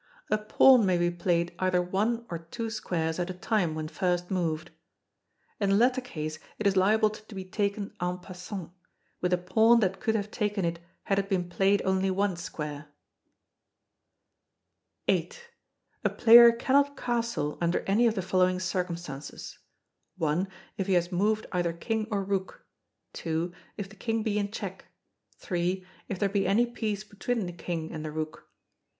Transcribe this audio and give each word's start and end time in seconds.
A 0.31 0.37
pawn 0.39 0.83
may 0.83 0.97
be 0.97 1.11
played 1.11 1.53
either 1.59 1.79
one 1.79 2.25
or 2.31 2.39
two 2.39 2.71
squares 2.71 3.19
at 3.19 3.29
a 3.29 3.35
time 3.35 3.75
when 3.75 3.87
first 3.87 4.31
moved. 4.31 4.71
[In 5.59 5.69
the 5.69 5.75
latter 5.75 6.01
case 6.01 6.39
it 6.57 6.65
is 6.65 6.75
liable 6.75 7.11
to 7.11 7.35
be 7.35 7.45
taken 7.45 7.93
en 8.01 8.17
passant, 8.17 8.71
with 9.21 9.31
a 9.31 9.37
pawn 9.37 9.79
that 9.81 9.99
could 9.99 10.15
have 10.15 10.31
taken 10.31 10.65
it 10.65 10.79
had 11.03 11.19
it 11.19 11.29
been 11.29 11.47
played 11.47 11.83
only 11.85 12.09
one 12.09 12.35
square.] 12.35 12.87
viii. 15.05 15.33
A 16.03 16.09
player 16.09 16.51
cannot 16.51 16.97
castle 16.97 17.59
under 17.61 17.81
any 17.81 18.07
of 18.07 18.15
the 18.15 18.23
following 18.23 18.59
circumstances: 18.59 19.59
1. 20.15 20.47
If 20.79 20.87
he 20.87 20.93
has 20.93 21.11
moved 21.11 21.45
either 21.51 21.73
King 21.73 22.07
or 22.09 22.23
Rook. 22.23 22.65
2. 23.13 23.53
If 23.77 23.87
the 23.87 23.95
King 23.97 24.23
be 24.23 24.39
in 24.39 24.49
check. 24.49 24.85
3. 25.37 25.85
If 26.09 26.17
there 26.17 26.27
be 26.27 26.47
any 26.47 26.65
piece 26.65 27.03
between 27.03 27.45
the 27.45 27.53
King 27.53 27.91
and 27.91 28.03
the 28.03 28.11
Rook. 28.11 28.37
4. 28.39 28.43